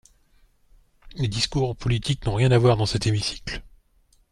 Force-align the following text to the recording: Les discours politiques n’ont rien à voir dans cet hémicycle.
Les 1.13 1.27
discours 1.27 1.75
politiques 1.75 2.25
n’ont 2.25 2.33
rien 2.33 2.49
à 2.49 2.57
voir 2.57 2.75
dans 2.75 2.87
cet 2.87 3.05
hémicycle. 3.05 3.61